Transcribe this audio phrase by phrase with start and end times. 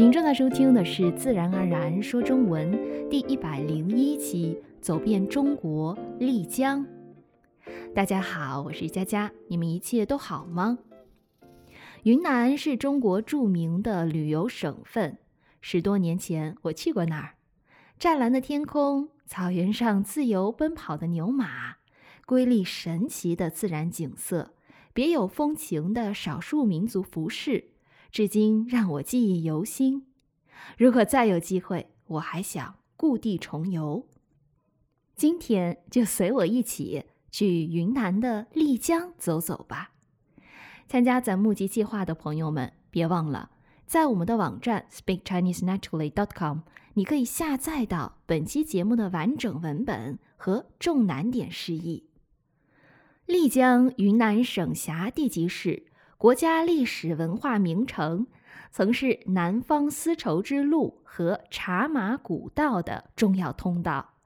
[0.00, 2.72] 您正在收听的是《自然而然说中文》
[3.10, 6.86] 第一百零一期，走遍中国丽江。
[7.94, 10.78] 大家好，我是佳佳，你们一切都好吗？
[12.04, 15.18] 云南是中国著名的旅游省份，
[15.60, 17.34] 十多年前我去过那儿。
[17.98, 21.76] 湛蓝的天空，草原上自由奔跑的牛马，
[22.24, 24.54] 瑰丽神奇的自然景色，
[24.94, 27.69] 别有风情的少数民族服饰。
[28.10, 30.06] 至今让我记忆犹新。
[30.76, 34.06] 如果再有机会，我还想故地重游。
[35.14, 39.92] 今天就随我一起去云南的丽江走走吧。
[40.88, 43.50] 参加咱募集计划的朋友们，别忘了
[43.86, 46.60] 在我们的网站 speakchinesenaturally.com，
[46.94, 52.08] 你可以下载到本期节目的完整文本和重难点释义。
[53.26, 55.84] 丽江，云南省辖地级市。
[56.20, 58.26] 国家历史文化名城，
[58.70, 64.16] 曾是南方丝绸之路和茶马古道的重要通道。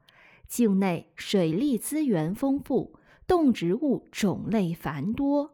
[0.45, 5.53] 境内水利资源丰富，动植物种类繁多。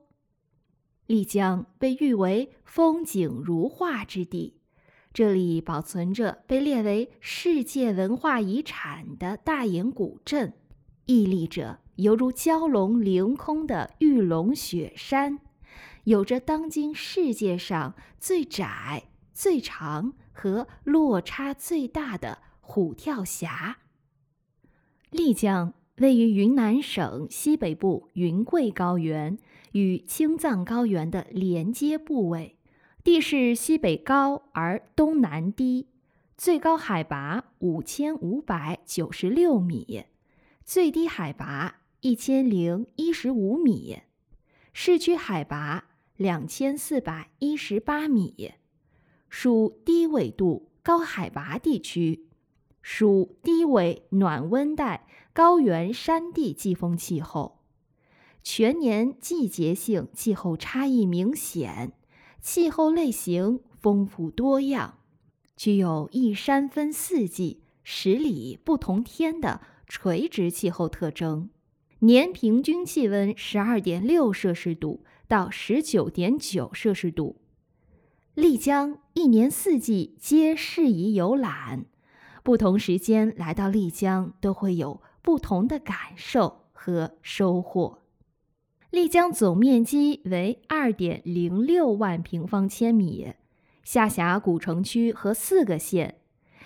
[1.06, 4.62] 丽江被誉为风景如画之地，
[5.14, 10.54] 这里保存着被列为世界文化遗产的大研古镇，
[11.06, 15.40] 屹立着犹如蛟龙凌空的玉龙雪山。
[16.06, 23.78] 有着当今世界上最窄、最长和落差最大的虎跳峡。
[25.12, 29.38] 丽江位于云南省西北部云贵高原
[29.74, 32.58] 与青藏高原的连接部位，
[33.04, 35.90] 地势西北高而东南低，
[36.36, 40.06] 最高海拔五千五百九十六米，
[40.66, 44.00] 最低海拔一千零一十五米，
[44.74, 45.90] 市区海拔。
[46.22, 48.52] 两千四百一十八米，
[49.28, 52.28] 属低纬度高海拔地区，
[52.84, 57.58] 属低纬暖温带高原山地季风气候，
[58.44, 61.94] 全年季节性气候差异明显，
[62.40, 65.00] 气候类型丰富多样，
[65.56, 71.50] 具有一山分四季、十里不同天的垂直气候特征，
[72.02, 75.04] 年平均气温十二点六摄氏度。
[75.32, 77.38] 到十九点九摄氏度，
[78.34, 81.86] 丽江一年四季皆适宜游览，
[82.44, 88.00] 不同时间来到丽江都会有不同的感受和收获。
[88.90, 93.32] 丽江总面积为二点零六万平方千米，
[93.86, 96.18] 下辖古城区和四个县。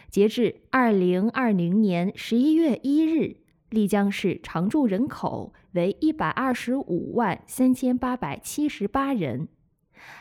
[0.09, 3.44] 截至二零二零年十一月一日。
[3.69, 9.47] 丽江市常住人口为一百二十五万三千八百七十八人。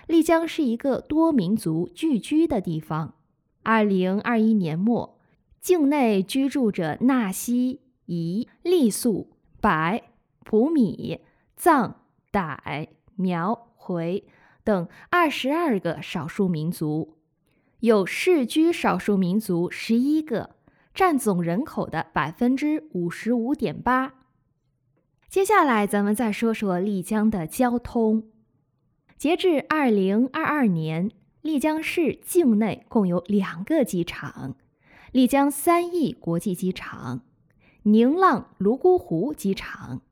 [0.06, 3.14] 丽江是一个多民族聚居的地方。
[3.62, 5.18] 二零二一年末，
[5.60, 9.28] 境内居住着纳西、彝、傈僳、
[9.60, 10.02] 白、
[10.44, 11.20] 普米、
[11.56, 12.00] 藏、
[12.32, 14.24] 傣、苗、回
[14.62, 17.18] 等二十二个少数民族，
[17.80, 20.53] 有世居少数民族十一个。
[20.94, 24.14] 占总人口的百分之五十五点八。
[25.28, 28.30] 接下来，咱们再说说丽江的交通。
[29.16, 31.10] 截至二零二二年，
[31.40, 34.54] 丽江市境内共有两个机场：
[35.10, 37.22] 丽江三义国际机场、
[37.82, 40.02] 宁浪泸沽湖机场。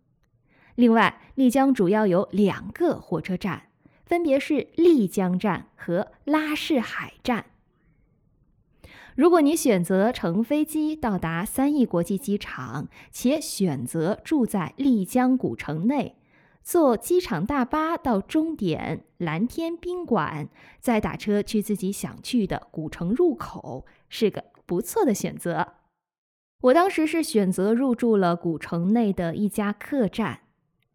[0.74, 3.68] 另外，丽江主要有两个火车站，
[4.04, 7.46] 分别是丽江站和拉市海站。
[9.14, 16.16] 如果你选择乘飞机到达三义国际机场，且选择住在丽江古城内，
[16.62, 20.48] 坐机场大巴到终点蓝天宾馆，
[20.80, 25.74] 再打车去自己想去的古城入口，是个不错的选择。
[26.62, 30.38] 我当时是选择入住了古城内的一家客栈，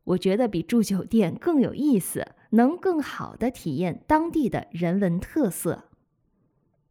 [0.05, 5.86] 我觉得比住酒店更有意思，能更好的体验当地的人文特色。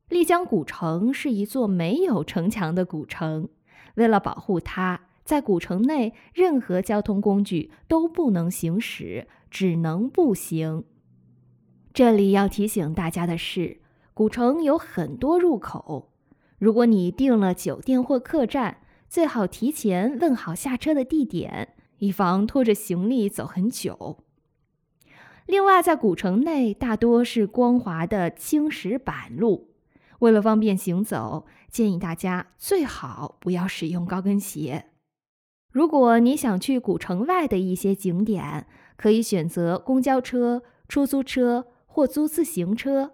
[0.08, 3.48] 丽江古城是一座没有城墙的古城，
[3.96, 10.84] 为了保护它，在古城内任何交通工具都不能行驶，只能步行。
[11.92, 13.80] 这里要提醒大家的是，
[14.14, 16.12] 古城有很多入口，
[16.58, 24.18] 如果你订了酒店或客栈，最好提前问好下车的地点，以防拖着行李走很久。
[25.46, 29.72] 另外，在古城内大多是光滑的青石板路。
[30.20, 34.86] 为了方便行走，建议大家最好不要使用高跟鞋。
[35.70, 38.66] 如果你想去古城外的一些景点，
[38.96, 43.12] 可以选择公交车、出租车或租自行车。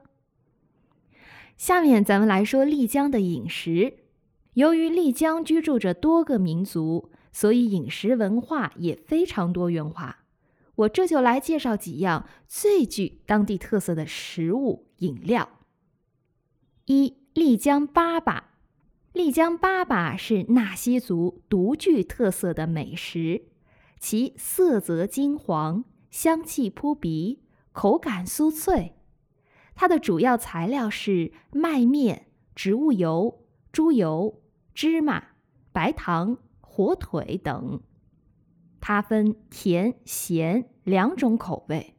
[1.56, 3.98] 下面咱们来说丽江的饮食。
[4.54, 10.24] 由于丽江居住着多个民族，所以饮食文化也非常多元化。
[10.74, 15.48] 我这就来介绍几样最具当地特色的食物饮料。
[16.86, 18.42] 一、丽江粑粑。
[19.12, 23.42] 丽江粑粑是纳西族独具特色的美食，
[24.00, 27.42] 其色泽金黄，香气扑鼻，
[27.72, 28.96] 口感酥脆。
[29.76, 34.42] 它的主要材料是麦面、植物油、猪油、
[34.74, 35.22] 芝麻、
[35.70, 37.80] 白糖、火腿等。
[38.80, 41.94] 它分甜、咸两种口味。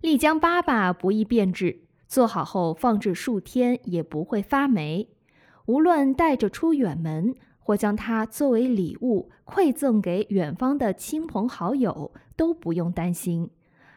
[0.00, 1.83] 丽江粑粑不易变质，
[2.14, 5.08] 做好后放置数天也不会发霉。
[5.66, 13.50] 无论带着出远门，或将它作为礼物馈赠给远方的亲朋好友，都不用担心。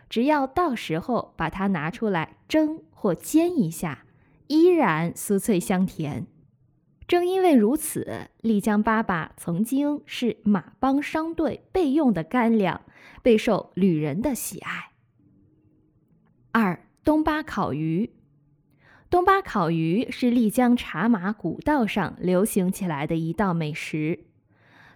[0.09, 4.05] 只要到时候把它拿出来蒸或煎一下，
[4.47, 6.25] 依然酥脆香甜。
[7.07, 12.81] 正因为如此，丽江粑粑曾经是马帮商队备用的干粮，
[13.21, 14.93] 备受旅人的喜爱。
[16.51, 18.11] 二东巴烤鱼。
[19.09, 24.25] 东巴烤鱼是丽江茶马古道上流行起来的一道美食。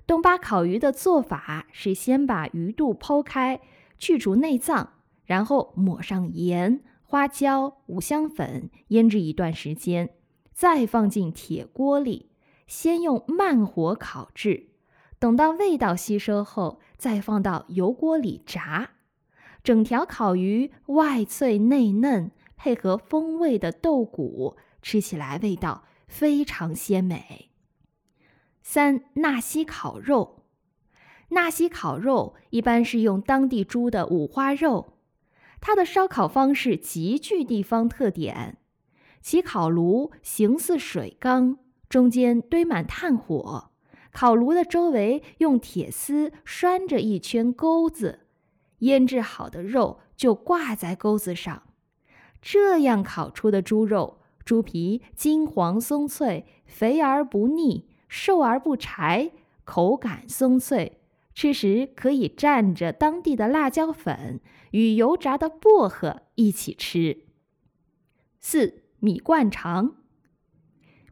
[0.05, 3.61] 东巴烤鱼的做法是先把鱼肚剖开，
[3.97, 4.89] 去除内脏，
[5.23, 10.09] 然后抹上盐、花椒、五香粉，腌制一段时间，
[10.51, 12.31] 再放进铁锅里，
[12.67, 14.71] 先用慢火烤制，
[15.17, 18.89] 等到味道吸收后，再放到油锅里炸。
[19.63, 22.31] 整条烤鱼外脆内嫩。
[22.63, 27.49] 配合风味的豆鼓，吃起来味道非常鲜美。
[28.61, 30.43] 三纳西烤肉，
[31.29, 34.93] 纳西烤肉一般是用当地猪的五花肉，
[35.59, 38.59] 它的烧烤方式极具地方特点。
[39.23, 41.57] 其烤炉形似水缸，
[41.89, 43.71] 中间堆满炭火，
[44.11, 48.20] 烤炉的周围用铁丝拴着一圈钩子，
[48.81, 51.63] 腌制好的肉就挂在钩子上。
[52.41, 59.31] 这样烤出的猪肉，猪皮金黄松脆，肥而不腻，瘦而不柴，
[59.63, 60.99] 口感松脆。
[61.33, 64.41] 吃时可以蘸着当地的辣椒粉
[64.71, 67.25] 与油炸的薄荷一起吃。
[68.39, 69.95] 四米灌肠，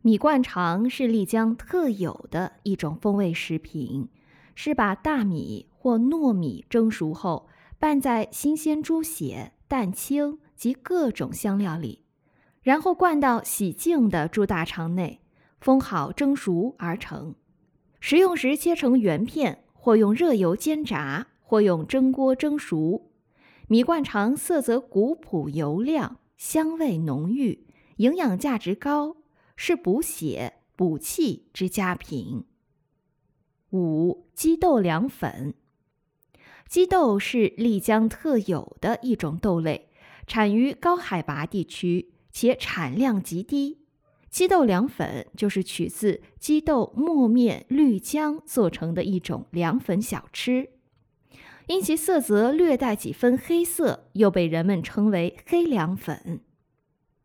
[0.01, 4.09] 米灌肠是丽江特有的一种风味食品，
[4.55, 7.48] 是把大米或糯米蒸熟后
[7.79, 10.37] 拌在新鲜猪血、蛋清。
[10.59, 12.03] 及各种香料里，
[12.61, 15.21] 然后灌到洗净的猪大肠内，
[15.61, 17.33] 封好蒸熟而成。
[18.01, 23.09] 食用时切成圆片，或用热油煎炸，或用蒸锅蒸熟。
[23.69, 27.65] 米灌肠色泽古朴油亮，香味浓郁，
[27.95, 29.15] 营养价值高，
[29.55, 32.43] 是补血补气之佳品。
[33.69, 35.53] 五鸡豆凉粉，
[36.69, 39.89] 鸡豆是丽江特有的一种豆类。
[40.27, 43.79] 产于高海拔地区，且产量极低。
[44.29, 50.69] 鸡豆凉粉就是取自鸡豆、磨面、绿浆做成的一种凉粉小吃，
[51.65, 56.41] 因其色泽略带几分黑色，又被人们称为黑凉粉。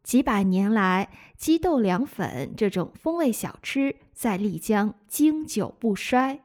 [0.02, 6.40] 几百年来，鸡豆凉粉这种风味小吃在丽江经久不衰，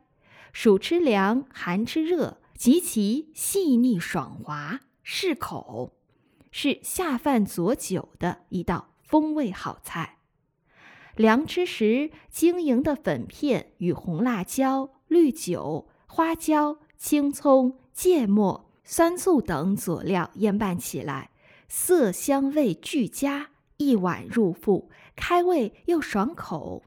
[0.51, 5.93] 暑吃凉，寒吃热，极其细腻爽滑，适口。
[6.51, 10.17] 是下饭佐酒的一道风味好菜。
[11.15, 21.29] 凉吃时，晶莹的粉片与红辣椒、绿酒、花椒、青葱、芥末、酸醋等佐料腌拌起来，
[21.69, 26.83] 色香味俱佳，一碗入腹，开胃又爽口。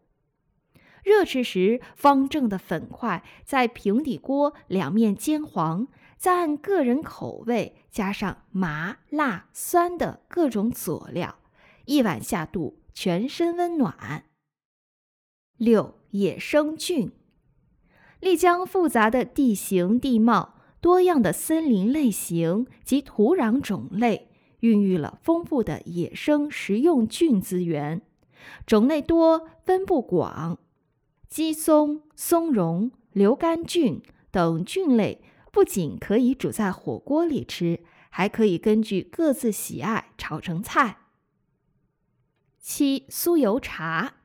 [1.03, 5.89] 热吃时，方正的粉块在平底锅两面煎黄。
[6.17, 11.41] 再按个人口味加上麻、辣、酸的各种佐料，
[11.87, 14.27] 一碗下肚，全身温暖。
[15.57, 17.11] 六野生菌，
[18.21, 24.29] 丽江复杂的地形地貌、多样的森林类型及土壤种类，
[24.61, 28.01] 孕育了丰富的野生食用菌资源，
[28.65, 30.61] 种类多，分布广，
[31.33, 35.25] 鸡松、松茸、牛肝菌等菌类。
[35.51, 40.99] 不仅可以煮在火锅里吃，还可以根据各自喜爱炒成菜。
[42.61, 44.17] 七酥油茶，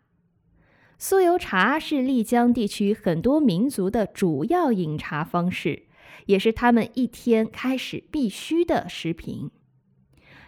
[0.99, 5.83] 酥油茶是丽江地区很多民族的主要饮茶方式，
[6.25, 9.49] 也是他们一天开始必须的食品。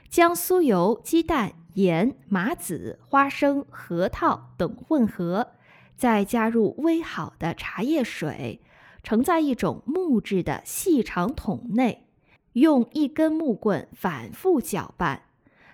[0.09, 5.53] 将酥油、鸡蛋、盐、麻籽、花生、核桃等混合，
[5.99, 8.61] 再加入煨好的茶叶水，
[9.03, 12.07] 盛在一种木质的细长桶内，
[12.53, 15.23] 用一根木棍反复搅拌。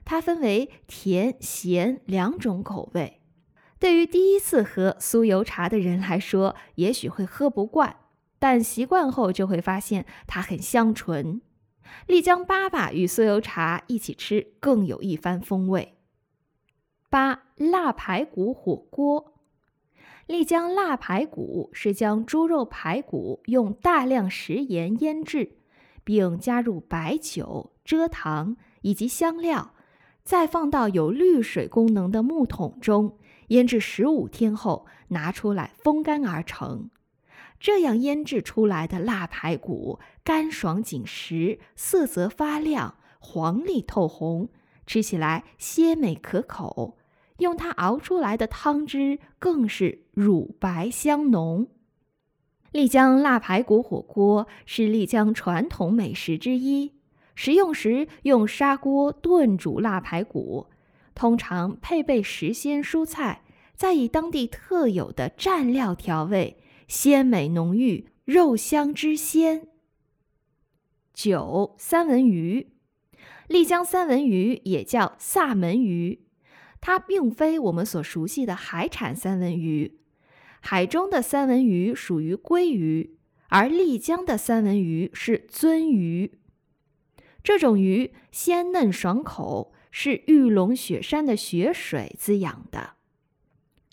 [0.04, 3.22] 它分为甜、咸两种口味。
[3.78, 7.98] 对于第一次喝酥油茶的人来说，也许会喝不惯，
[8.40, 11.40] 但习惯后就会发现它很香醇。
[12.08, 16.00] 丽江粑粑与酥油茶一起吃，更有一番风味。
[17.12, 19.35] 八腊排骨火锅，
[20.28, 25.58] 丽江腊排骨是将猪肉排骨用大量食盐腌制，
[26.04, 29.74] 并加入白酒、蔗糖以及香料。
[30.24, 36.90] 再放到有滤水功能的木桶中腌制十五天后，拿出来风干而成。
[37.60, 44.50] 这样腌制出来的腊排骨干爽紧实，色泽发亮，黄里透红，
[44.88, 46.98] 吃起来鲜美可口。
[47.38, 51.68] 用它熬出来的汤汁更是乳白香浓。
[52.72, 56.94] 丽江腊排骨火锅是丽江传统美食之一。
[57.36, 60.68] 食用时用砂锅炖煮腊排骨，
[61.14, 63.44] 通常配备时鲜蔬菜，
[63.76, 69.68] 再以当地特有的蘸料调味，鲜美浓郁，肉香汁鲜。
[71.14, 72.72] 九三文鱼，
[73.48, 76.25] 丽江三文鱼也叫萨门鱼，
[76.82, 80.00] 它并非我们所熟悉的海产三文鱼，
[80.60, 83.18] 海中的三文鱼属于鲑鱼，
[83.50, 86.32] 而丽江的三文鱼是鳟鱼。
[87.44, 92.94] 这种鱼鲜嫩爽口，是玉龙雪山的雪水滋养的。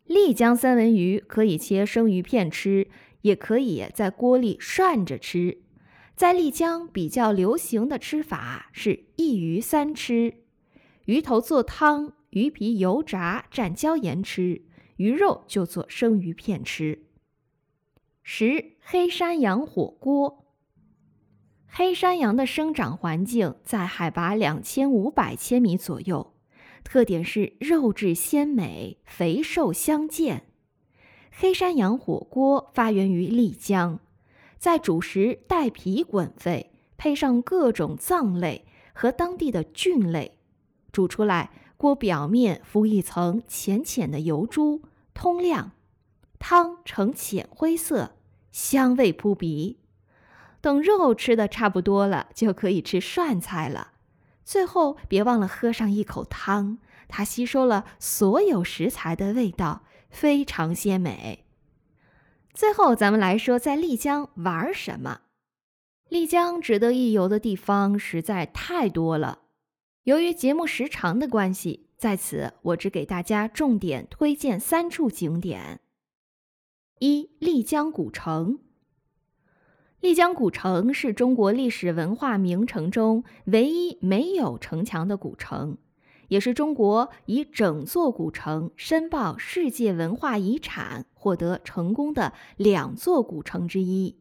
[0.04, 2.88] 丽江三文鱼可以切生鱼片吃，
[3.22, 5.62] 也可以在锅里涮着吃。
[6.14, 10.34] 在丽江比较流行的吃法是一鱼三吃：
[11.06, 14.62] 鱼头做汤，鱼皮油炸蘸椒盐吃，
[14.96, 17.04] 鱼肉就做生鱼片吃。
[18.22, 20.46] 十黑山羊火锅。
[21.66, 26.32] 黑山羊的生长环境在海拔两千五百千米左右，
[26.82, 30.46] 特点是肉质鲜美、肥瘦相间。
[31.30, 34.00] 黑山羊火锅发源于丽江，
[34.56, 40.38] 在主食带皮滚沸，配上各种脏类和当地的菌类，
[40.92, 41.50] 煮出来，
[41.82, 44.82] 锅表面浮一层浅浅的油珠，
[45.14, 45.72] 通亮，
[46.38, 48.12] 汤呈浅灰色，
[48.52, 49.80] 香味扑鼻。
[50.60, 53.94] 等肉吃的差不多了，就可以吃涮菜了。
[54.44, 61.44] 最后别忘了喝上一口汤，它吸收了所有食材的味道，非常鲜美。
[62.54, 65.22] 最后，咱们来说在丽江玩什么。
[66.08, 69.40] 丽江值得一游的地方实在太多了，
[70.04, 75.80] 由于节目时长的关系，在此我只给大家重点推荐三处景点：
[76.98, 78.58] 一、丽江古城。
[80.00, 85.78] 丽江古城是中国历史文化名城中唯一没有城墙的古城，
[86.26, 94.18] 也是中国以整座古城申报世界文化遗产获得成功的两座古城之一。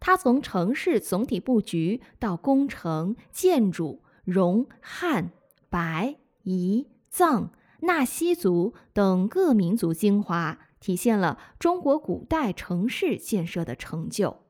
[0.00, 5.30] 它从城市总体布局到工程建筑，融汉、
[5.68, 14.42] 白、彝、藏、纳西族等各民族精华，体现了中国古代城市建设的成就。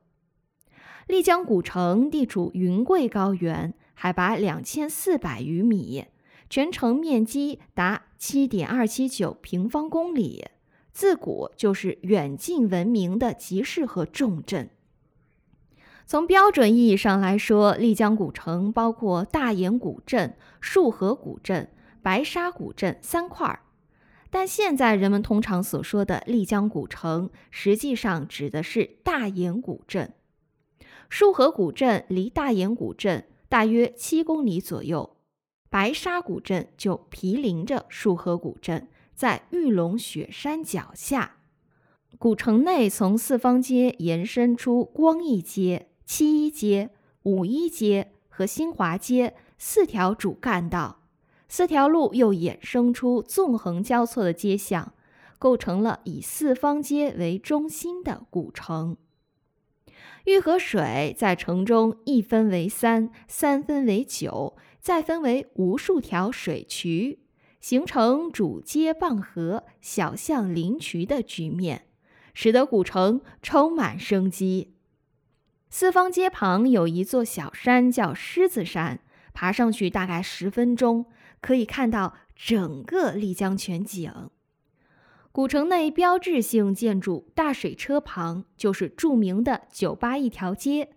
[1.07, 6.05] 丽江古城地处云贵高原，海拔两千四百余米，
[6.49, 10.45] 全城面积达七点二七九平方公里，
[10.93, 14.69] 自古就是远近闻名的集市和重镇。
[16.05, 21.69] 从标准意义上来说，丽江古城包括大研古镇、束河古镇、
[22.01, 23.61] 白沙古镇三块儿，
[24.29, 30.13] 但现在人们通常所说的丽江古城，实际上指的是大研古镇。
[31.09, 35.17] 束河古镇离大研古镇大约七公里左右，
[35.69, 41.37] 白沙古镇就毗邻着束河古镇，在玉龙雪山脚下。
[42.17, 46.89] 古城内从四方街延伸出光义街、七一街、
[47.23, 51.03] 五一街和新华街四条主干道，
[51.47, 54.93] 四条路又衍生出纵横交错的街巷，
[55.39, 58.97] 构成了以四方街为中心的古城。
[60.25, 67.19] 玉河水在城中一分为三，三分为九，再分为无数条水渠，
[67.61, 71.85] 形成主街傍河、小巷临渠的局面，
[72.33, 74.73] 使得古城充满生机。
[75.73, 78.99] 四方街旁有一座小山，叫狮子山，
[79.33, 81.05] 爬上去大概十分钟，
[81.39, 84.29] 可以看到整个丽江全景。
[85.31, 90.89] 古城内标志性建筑大水车旁就是著名的酒吧一条街，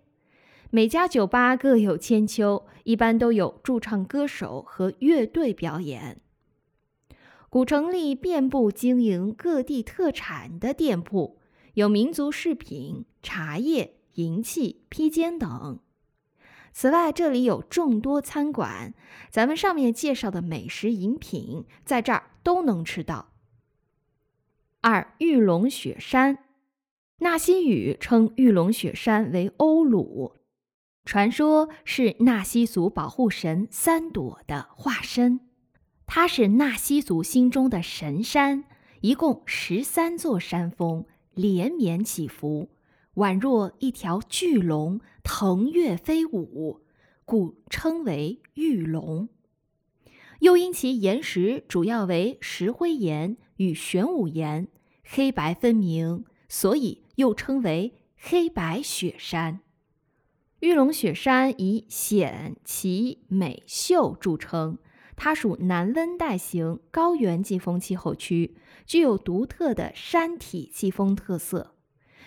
[0.71, 6.19] 每家酒吧各有千秋，一般都有驻唱歌手和乐队表演。
[7.49, 11.39] 古城里遍布经营各地特产的店铺，
[11.75, 15.79] 有民族饰品、茶叶、银器、披肩等。
[16.73, 18.93] 此外，这里有众多餐馆，
[19.31, 23.31] 咱们上面介绍的美食饮品在这儿都能吃到。
[24.81, 26.39] 二玉龙雪山，
[27.19, 30.35] 纳西语称玉龙雪山为欧鲁，
[31.05, 35.39] 传说是纳西族保护神三朵的化身。
[36.05, 38.65] 它是纳西族心中的神山，
[38.99, 42.69] 一共十三座山峰连绵起伏，
[43.15, 46.81] 宛若一条巨龙腾跃飞舞，
[47.25, 49.29] 故称为玉龙。
[50.39, 54.67] 又因其岩石主要为石灰岩与玄武岩。
[55.07, 59.59] 黑白分明，所以又称为黑白雪山。
[60.61, 64.79] 玉龙雪山以险奇美秀著称，
[65.15, 68.57] 它属南温带型高原季风气候区，
[68.87, 71.74] 具有独特的山体季风特色。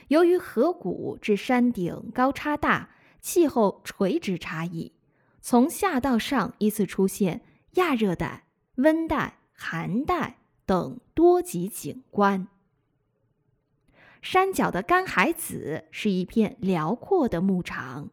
[0.08, 4.92] 由于河谷至山顶高差大，气候垂直差异，
[5.40, 8.46] 从下到上依次出现亚热带、
[8.76, 12.48] 温带、寒带等多级景观。
[14.20, 18.10] 山脚的干海子是一片辽阔的牧场，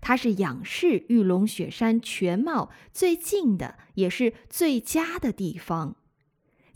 [0.00, 5.96] 它是仰视玉龙雪山全貌最近的，也是最佳的地方。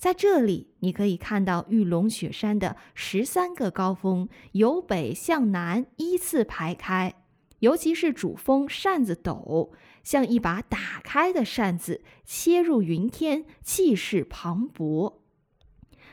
[0.01, 7.17] 在这里，你可以看到玉龙雪山的十三个高峰由北向南依次排开，
[7.59, 9.69] 尤其是主峰扇子陡，
[10.03, 15.17] 像一把打开的扇子，切入云天，气势磅礴。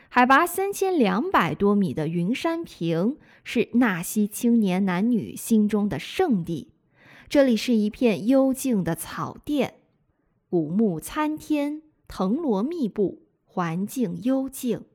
[0.10, 6.74] 海拔三千两百多米的云山坪是纳西青年男女心中的圣地。
[7.30, 9.76] 这里是一片幽静的草甸，
[10.50, 13.27] 古木参天，藤萝密布，
[13.58, 14.86] 环境幽静。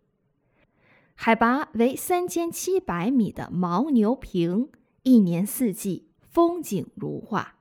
[1.17, 4.69] 海拔为三千七百米的牦牛坪，
[5.03, 7.57] 一年四季风景如画。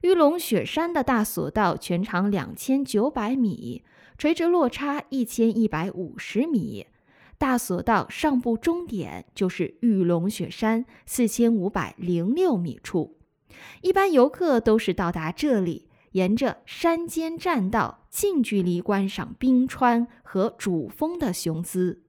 [0.00, 3.84] 玉龙雪山的大索道全长两千九百米。
[4.16, 6.86] 垂直落差一千一百五十米，
[7.36, 13.18] 大索道上部终点就是玉龙雪山四千五百零六米处。
[13.82, 15.87] 一般游客都是到达这里，
[16.18, 22.02] 沿着山间栈道近距离观赏冰川和主峰的雄姿。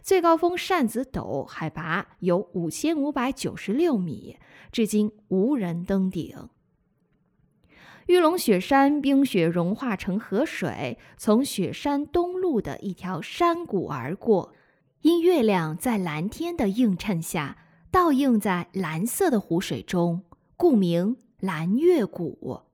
[0.00, 4.36] 最高峰扇子陡，海拔有五千五百九十六米，
[4.70, 6.48] 至今无人登顶。
[8.06, 14.52] 玉龙雪山冰雪融化成河水，从雪山东麓的一条山谷而过，
[15.00, 17.58] 因月亮在蓝天的映衬下，
[17.90, 20.22] 倒映在蓝色的湖水中，
[20.56, 22.67] 故名蓝月谷。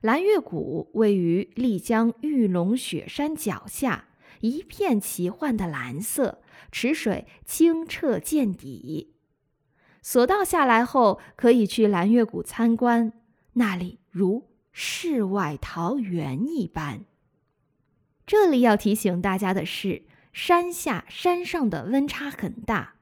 [0.00, 4.08] 蓝月谷位于丽江玉龙雪山脚下，
[4.40, 9.14] 一片奇幻的蓝色，池水清澈见底。
[10.00, 13.12] 索道下来后，可以去蓝月谷参观，
[13.54, 13.98] 那里。
[14.10, 17.04] 如世外桃源一般。
[18.26, 22.97] 这里要提醒大家的是，山下山上的温差很大。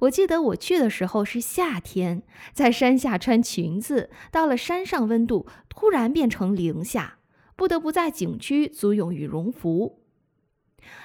[0.00, 7.18] 我记得我去的时候是夏天，在山下穿裙子，到了山上温度突然变成零下，
[7.56, 10.00] 不得不在景区租用羽绒服。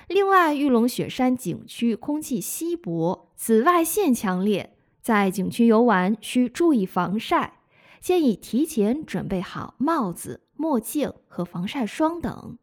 [0.08, 7.60] 另外，玉龙雪山景区空气稀薄，紫外线强烈，在景区游玩需注意防晒。
[8.02, 12.58] 建议提前准备好帽子、墨镜和防晒霜等。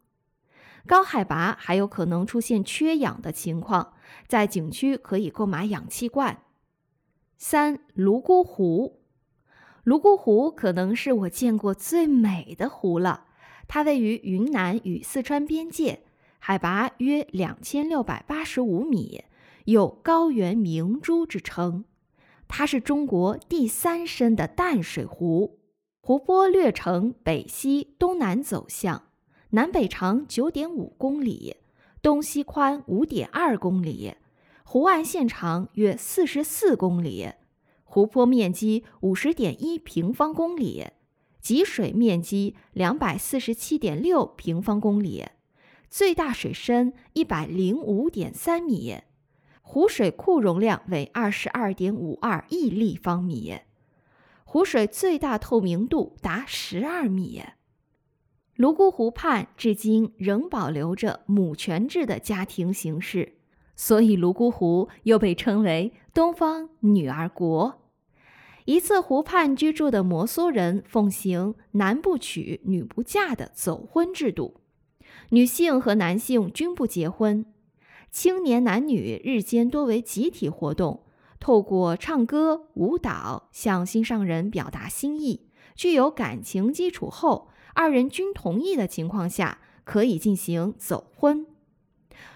[0.87, 3.93] 高海拔还有可能出现缺氧的情况，
[4.27, 6.43] 在景区可以购买氧气罐。
[7.37, 9.01] 三泸沽湖，
[9.85, 13.27] 泸沽湖可能是我见过最美的湖了。
[13.69, 16.05] 它位于云南与四川边界，
[16.39, 19.25] 海拔约两千六百八十五米，
[19.65, 21.85] 有“高原明珠”之称。
[22.49, 25.59] 它是中国第三深的淡水湖，
[26.01, 29.03] 湖泊略呈北西东南走向，
[29.51, 31.57] 南北长九点五公里，
[32.07, 34.15] 东西宽五点二公里，
[34.63, 37.33] 湖岸线长约四十四公里，
[37.83, 40.87] 湖泊面积五十点一平方公里，
[41.41, 45.27] 集水面积两百四十七点六平方公里，
[45.91, 48.99] 最大水深一百零五点三米。
[49.61, 53.59] 湖水库容量为二十二点五二亿立方米，
[54.45, 57.43] 湖水最大透明度达十二米。
[58.57, 63.35] 泸沽湖畔至今仍保留着母权制的家庭形式，
[63.75, 67.83] 所以泸沽湖又被称为“东方女儿国”。
[68.65, 74.63] 一次湖畔居住的摩梭人奉行“男不娶，女不嫁”的走婚制度，
[75.29, 77.45] 女性和男性均不结婚，
[78.11, 81.03] 青年男女日间多为集体活动，
[81.39, 85.43] 透过唱歌、舞蹈向心上人表达心意，
[85.75, 87.49] 具有感情基础后。
[87.77, 91.47] 二人均同意的情况下，可以进行走婚。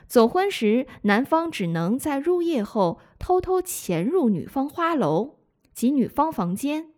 [0.07, 5.38] 走婚时，男方只能在入夜后偷偷潜入女方花楼
[5.72, 6.90] 及女方房间，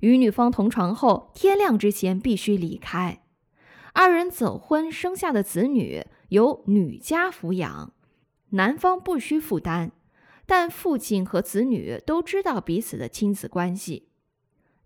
[0.00, 3.22] 与女方同床后，天亮之前必须离开。
[3.92, 7.94] 二人走婚生下的子女由女家抚养，
[8.50, 9.92] 男方不需负担，
[10.44, 14.09] 但父亲和子女都知道彼此的亲子关系。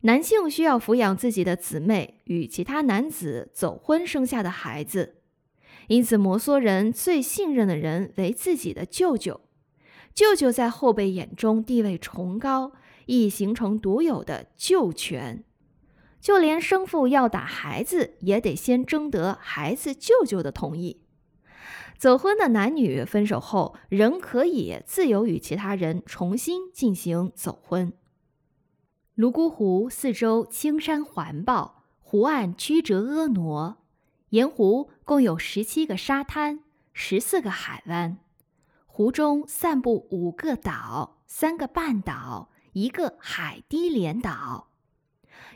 [0.06, 5.14] 男性需要抚养自己的姊妹与其他男子走婚生下的孩子，
[5.88, 9.40] 因此摩梭人最信任的人为自己的舅舅。
[10.12, 12.72] 舅舅在后辈眼中地位崇高，
[13.06, 15.42] 亦形成独有的舅权。
[16.20, 21.00] 就连生父要打孩子，也得先征得孩子舅舅的同意。
[21.96, 27.90] 走婚的男女分手后，仍可以自由与其他人重新进行走婚。
[29.16, 33.77] 泸沽湖四周青山环抱，湖岸曲折婀娜。
[34.31, 36.59] 沿湖共有十七个沙滩，
[36.92, 38.18] 十四个海湾。
[38.87, 44.70] 湖中散布五个岛、三个半岛、一个海堤连岛。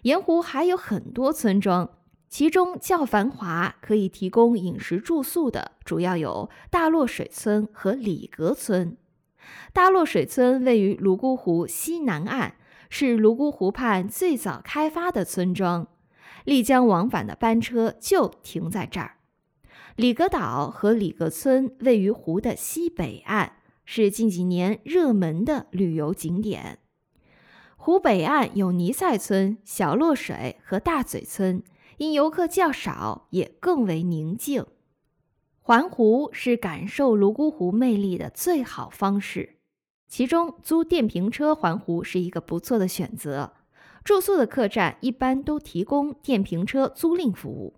[0.03, 1.91] 沿湖还有很多村庄，
[2.29, 8.97] 其中较繁华、可以提供饮食住宿的，主要有大洛水村和里格村。
[9.73, 12.55] 大洛水村位于泸沽湖西南岸。
[12.89, 15.89] 是泸沽湖畔最早开发的村庄，
[16.45, 19.17] 丽江往返的班车就停在这儿。
[19.97, 26.79] 里格岛和里格村位于湖的西北岸，是近几年热门的旅游景点。
[27.77, 31.63] 湖北岸有尼赛村、小洛水和大嘴村，
[31.97, 34.65] 因游客较少，也更为宁静。
[35.61, 39.58] 环湖是感受泸沽湖魅力的最好方式。
[40.09, 43.53] 其中，租电瓶车环湖是一个不错的选择。
[44.03, 47.75] 住宿的客栈一般都提供电瓶车租赁服务。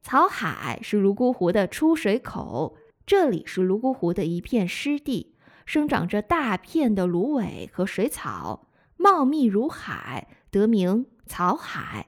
[0.00, 5.34] 草海是泸沽湖的出水口，这里是泸沽湖的一片湿地，
[5.66, 12.06] 生长着大片的芦苇和水草，茂密如海，得名草海。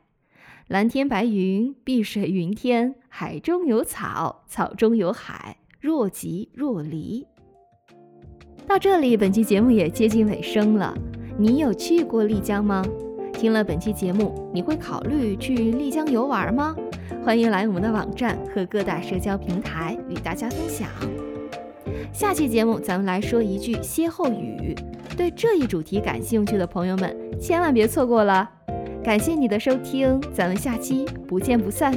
[0.69, 7.27] 蓝天白云，碧水云天，海中有草，草中有海，若即若离。
[8.67, 10.93] 到这里，本期节目也接近尾声了。
[11.39, 12.85] 你有去过丽江吗？
[13.33, 16.75] 听了本期节目，你会考虑去丽江游玩吗？
[17.25, 20.89] 欢迎来我们的网站和各大社交平台与大家分享。
[22.13, 24.75] 下期节目咱们来说一句歇后语，
[25.17, 28.51] 对这一主题感兴趣的朋友们千万别错过了。
[29.05, 31.95] 感谢你的收听，咱们下期不见不散。